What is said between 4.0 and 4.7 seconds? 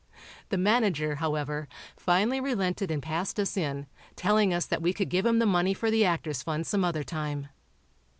telling us